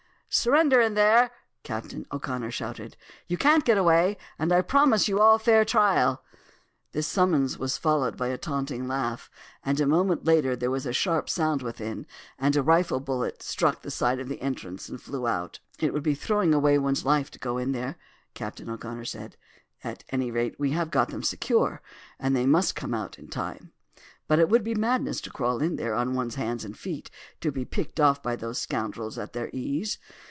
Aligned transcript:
"Surrender 0.33 0.79
in 0.79 0.93
there!" 0.93 1.29
Captain 1.61 2.05
O'Connor 2.09 2.51
shouted. 2.51 2.95
"You 3.27 3.37
can't 3.37 3.65
get 3.65 3.77
away; 3.77 4.15
and 4.39 4.53
I 4.53 4.61
promise 4.61 5.09
you 5.09 5.19
all 5.19 5.35
a 5.35 5.39
fair 5.39 5.65
trial." 5.65 6.23
His 6.93 7.05
summons 7.05 7.57
was 7.59 7.77
followed 7.77 8.15
by 8.15 8.29
a 8.29 8.37
taunting 8.37 8.87
laugh; 8.87 9.29
and 9.61 9.77
a 9.81 9.85
moment 9.85 10.23
later 10.23 10.55
there 10.55 10.71
was 10.71 10.85
a 10.85 10.93
sharp 10.93 11.29
sound 11.29 11.61
within, 11.61 12.07
and 12.39 12.55
a 12.55 12.63
rifle 12.63 13.01
bullet 13.01 13.43
struck 13.43 13.81
the 13.81 13.91
side 13.91 14.21
of 14.21 14.29
the 14.29 14.39
entrance 14.41 14.87
and 14.87 15.01
flew 15.01 15.27
out. 15.27 15.59
"It 15.79 15.91
would 15.93 16.01
be 16.03 16.15
throwing 16.15 16.53
away 16.53 16.77
one's 16.77 17.03
life 17.03 17.29
to 17.31 17.37
go 17.37 17.57
in 17.57 17.73
there," 17.73 17.97
Captain 18.33 18.69
O'Connor 18.69 19.03
said. 19.03 19.35
"At 19.83 20.05
any 20.13 20.31
rate 20.31 20.55
we 20.57 20.71
have 20.71 20.91
got 20.91 21.09
them 21.09 21.23
secure, 21.23 21.81
and 22.17 22.33
they 22.33 22.45
must 22.45 22.73
come 22.73 22.93
out 22.93 23.19
in 23.19 23.27
time. 23.27 23.73
But 24.29 24.39
it 24.39 24.47
would 24.47 24.63
be 24.63 24.75
madness 24.75 25.19
to 25.21 25.29
crawl 25.29 25.59
in 25.59 25.75
there 25.75 25.93
on 25.93 26.13
one's 26.13 26.35
hands 26.35 26.63
and 26.63 26.79
feet 26.79 27.11
to 27.41 27.51
be 27.51 27.65
picked 27.65 27.99
off 27.99 28.23
by 28.23 28.37
those 28.37 28.61
scoundrels 28.61 29.17
at 29.17 29.33
their 29.33 29.49
ease. 29.51 29.97